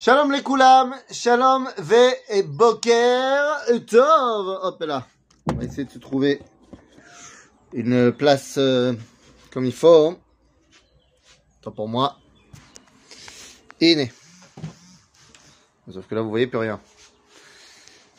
[0.00, 4.60] Shalom les koulam, shalom ve et boker tov.
[4.62, 5.04] Hop là,
[5.50, 6.40] on va essayer de se trouver
[7.72, 8.92] une place euh,
[9.52, 10.16] comme il faut.
[11.62, 12.16] Tant pour moi.
[13.80, 14.12] Iné.
[15.92, 16.80] Sauf que là, vous voyez plus rien.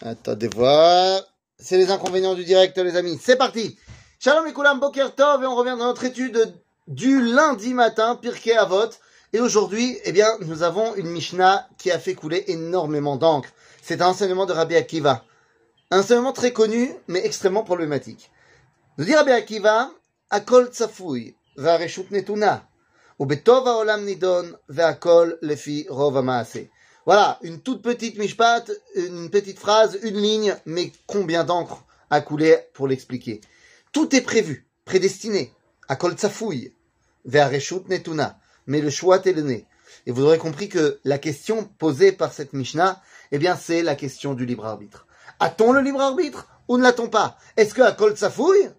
[0.00, 1.22] Attendez voir.
[1.58, 3.18] C'est les inconvénients du direct, les amis.
[3.20, 3.76] C'est parti.
[4.20, 5.42] Shalom les koulam, boker tov.
[5.42, 6.54] Et on revient dans notre étude
[6.86, 8.90] du lundi matin, Pirkei Avot.
[9.34, 13.48] Et aujourd'hui, eh bien, nous avons une Mishnah qui a fait couler énormément d'encre.
[13.82, 15.24] C'est un enseignement de Rabbi Akiva.
[15.90, 18.30] Un enseignement très connu, mais extrêmement problématique.
[18.96, 19.90] Nous dit Rabbi Akiva,
[20.30, 20.70] Akol
[22.12, 22.68] netuna,
[23.18, 24.56] ha'olam nidon,
[25.42, 26.24] lefi rov.
[27.04, 32.56] Voilà, une toute petite mishpat, une petite phrase, une ligne, mais combien d'encre a coulé
[32.72, 33.40] pour l'expliquer?
[33.90, 35.52] Tout est prévu, prédestiné.
[35.88, 36.72] Akol tsafouy,
[37.24, 39.66] ve'areshut netuna mais le choix est donné.
[40.06, 43.00] Et vous aurez compris que la question posée par cette Mishnah,
[43.32, 45.06] eh bien, c'est la question du libre arbitre.
[45.40, 47.38] A-t-on le libre arbitre ou ne l'a-t-on pas?
[47.56, 48.70] Est-ce que à Kol Tsafouille,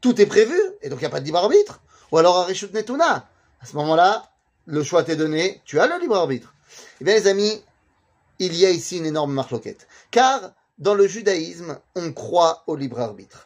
[0.00, 1.80] tout est prévu et donc il n'y a pas de libre arbitre?
[2.12, 3.28] Ou alors à Rishut Netuna
[3.60, 4.30] À ce moment-là,
[4.66, 6.54] le choix t'est donné, tu as le libre arbitre.
[7.00, 7.62] Eh bien, les amis,
[8.38, 9.86] il y a ici une énorme marloquette.
[10.10, 13.45] Car dans le judaïsme, on croit au libre arbitre.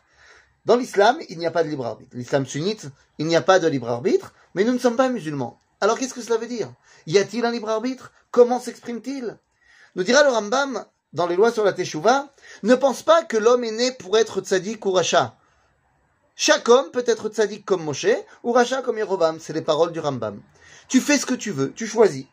[0.71, 2.13] Dans l'islam, il n'y a pas de libre arbitre.
[2.15, 2.87] L'islam sunnite,
[3.19, 5.59] il n'y a pas de libre arbitre, mais nous ne sommes pas musulmans.
[5.81, 6.73] Alors qu'est-ce que cela veut dire?
[7.09, 8.13] Y a-t-il un libre arbitre?
[8.31, 9.37] Comment s'exprime-t-il?
[9.97, 12.29] Nous dira le Rambam, dans les lois sur la Teshuvah,
[12.63, 15.35] ne pense pas que l'homme est né pour être tzaddik ou racha.
[16.37, 18.07] Chaque homme peut être tzaddik comme Moshe
[18.45, 19.41] ou racha comme Yerovam.
[19.41, 20.41] C'est les paroles du Rambam.
[20.87, 22.27] Tu fais ce que tu veux, tu choisis.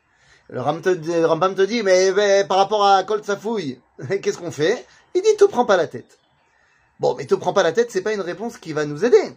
[0.49, 3.81] Le Rambam te dit, mais, par rapport à Kol Tsafouille,
[4.21, 4.85] qu'est-ce qu'on fait?
[5.15, 6.19] Il dit, te prends pas la tête.
[6.99, 9.35] Bon, mais te prends pas la tête, c'est pas une réponse qui va nous aider.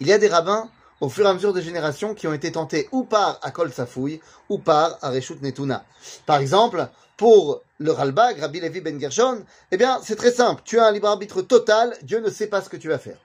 [0.00, 0.68] Il y a des rabbins
[1.00, 4.20] au fur et à mesure des générations qui ont été tentés ou par Akol Safouille
[4.48, 5.84] ou par Areshut Netuna.
[6.26, 10.62] Par exemple, pour le Ralbag, Rabbi Levi Ben Gershon, eh bien, c'est très simple.
[10.64, 13.18] Tu as un libre arbitre total, Dieu ne sait pas ce que tu vas faire.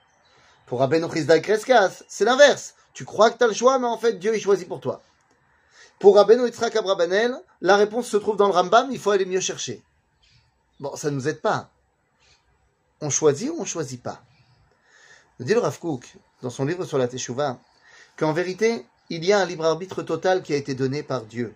[0.66, 2.74] Pour Rabbeinu Chizda Kreskas, c'est l'inverse.
[2.94, 5.02] Tu crois que tu as le choix, mais en fait, Dieu, il choisit pour toi.
[5.98, 9.40] Pour Rabbeinu Yitzhak Abrabanel, la réponse se trouve dans le Rambam, il faut aller mieux
[9.40, 9.82] chercher.
[10.78, 11.70] Bon, ça ne nous aide pas.
[13.00, 14.22] On choisit ou on choisit pas
[15.40, 17.60] Dit le Rav Kook, dans son livre sur la Teshuvah,
[18.16, 21.54] qu'en vérité, il y a un libre arbitre total qui a été donné par Dieu.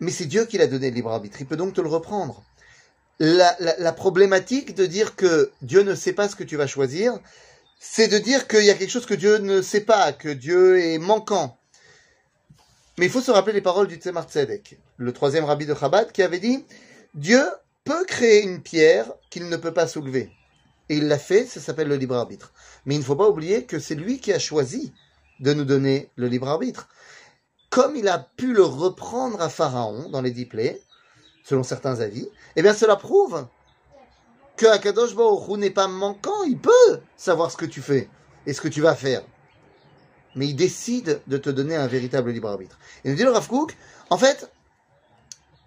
[0.00, 1.36] Mais c'est Dieu qui l'a donné le libre arbitre.
[1.40, 2.42] Il peut donc te le reprendre.
[3.20, 7.18] La, la, problématique de dire que Dieu ne sait pas ce que tu vas choisir,
[7.78, 10.80] c'est de dire qu'il y a quelque chose que Dieu ne sait pas, que Dieu
[10.80, 11.56] est manquant.
[12.98, 16.10] Mais il faut se rappeler les paroles du Tzemar Tzedek, le troisième rabbi de Chabad,
[16.10, 16.64] qui avait dit
[17.14, 17.44] Dieu
[17.84, 20.32] peut créer une pierre qu'il ne peut pas soulever.
[20.88, 22.52] Et il l'a fait, ça s'appelle le libre arbitre.
[22.84, 24.92] Mais il ne faut pas oublier que c'est lui qui a choisi
[25.40, 26.88] de nous donner le libre arbitre.
[27.70, 30.80] Comme il a pu le reprendre à Pharaon dans les dix plaies,
[31.44, 33.46] selon certains avis, eh bien cela prouve
[34.56, 35.16] que Akadosh
[35.58, 38.08] n'est pas manquant, il peut savoir ce que tu fais
[38.46, 39.22] et ce que tu vas faire.
[40.36, 42.78] Mais il décide de te donner un véritable libre arbitre.
[43.04, 43.48] Et nous dit le Rav
[44.10, 44.50] en fait,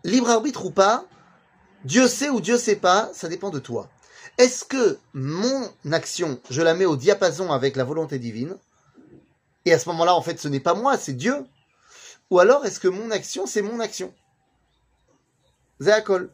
[0.04, 1.06] libre arbitre ou pas,
[1.84, 3.90] Dieu sait ou Dieu sait pas, ça dépend de toi.
[4.38, 8.56] Est-ce que mon action, je la mets au diapason avec la volonté divine
[9.66, 11.46] Et à ce moment-là, en fait, ce n'est pas moi, c'est Dieu?
[12.30, 14.14] Ou alors, est-ce que mon action, c'est mon action?
[15.80, 16.32] Zéakol.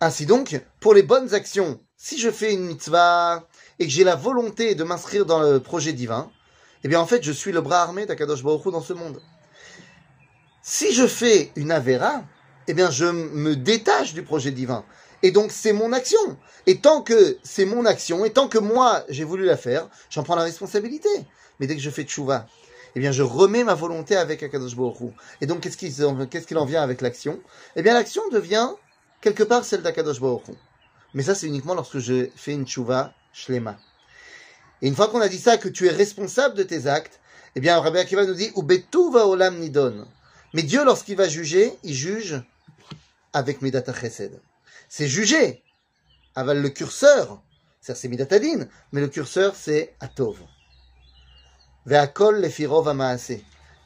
[0.00, 3.46] Ainsi donc, pour les bonnes actions, si je fais une mitzvah
[3.78, 6.30] et que j'ai la volonté de m'inscrire dans le projet divin,
[6.84, 9.20] eh bien en fait, je suis le bras armé d'Akadosh Baruch dans ce monde.
[10.62, 12.24] Si je fais une avera,
[12.66, 14.84] eh bien je me détache du projet divin.
[15.22, 16.18] Et donc c'est mon action.
[16.66, 20.22] Et tant que c'est mon action, et tant que moi j'ai voulu la faire, j'en
[20.22, 21.08] prends la responsabilité.
[21.60, 22.46] Mais dès que je fais tchouva,
[22.94, 25.76] eh bien je remets ma volonté avec Akadosh Baruch Et donc qu'est-ce
[26.46, 27.40] qu'il en vient avec l'action?
[27.76, 28.70] Eh bien l'action devient
[29.20, 30.46] quelque part celle d'Akadosh Baruch
[31.14, 33.76] Mais ça c'est uniquement lorsque je fais une tchouva shlema.
[34.82, 37.20] Et une fois qu'on a dit ça, que tu es responsable de tes actes,
[37.54, 38.50] eh bien Rabbi Akiva nous dit
[39.12, 40.06] va olam nidon.
[40.52, 42.42] Mais Dieu lorsqu'il va juger, il juge
[43.32, 44.40] avec Medata Chesed
[44.94, 45.64] c'est jugé.
[46.34, 47.42] Aval le curseur,
[47.80, 50.36] c'est Midatadin, mais le curseur c'est Atov.
[51.86, 53.38] Ve'akol lefirov amaase.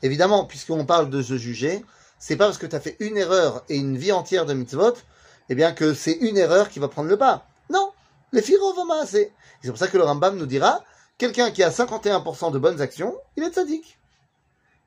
[0.02, 1.84] Évidemment, puisqu'on parle de se juger,
[2.18, 4.94] c'est pas parce que tu as fait une erreur et une vie entière de mitzvot,
[5.48, 7.46] eh bien que c'est une erreur qui va prendre le pas.
[7.70, 7.92] Non,
[8.32, 9.28] lefirov amaase.
[9.62, 10.82] C'est pour ça que le Rambam nous dira,
[11.18, 14.00] quelqu'un qui a 51% de bonnes actions, il est sadique.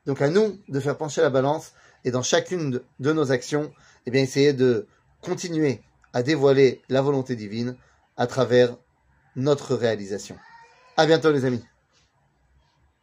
[0.05, 1.71] Donc à nous de faire pencher la balance
[2.03, 3.71] et dans chacune de nos actions,
[4.05, 4.85] eh bien essayer de
[5.21, 5.81] continuer
[6.13, 7.75] à dévoiler la volonté divine
[8.17, 8.75] à travers
[9.35, 10.37] notre réalisation.
[10.97, 11.63] À bientôt les amis.